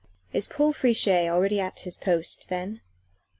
[0.33, 2.81] "Is Paul Friche already at his post then?"